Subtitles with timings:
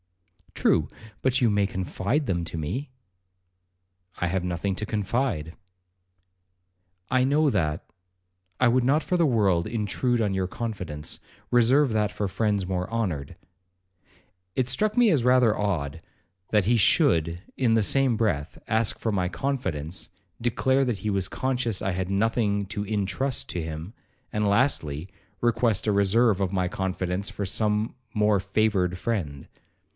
[0.55, 0.87] 'True,
[1.21, 2.89] but you may confide them to me.'
[4.17, 5.55] 'I have nothing to confide.'
[7.09, 11.19] 'I know that,—I would not for the world intrude on your confidence;
[11.51, 13.35] reserve that for friends more honoured.'
[14.55, 16.01] It struck me as rather odd,
[16.49, 21.81] that he should, in the same breath, ask for my confidence,—declare that he was conscious
[21.81, 25.09] I had nothing to intrust to him,—and, lastly,
[25.41, 29.47] request a reserve of my confidence for some more favoured friend.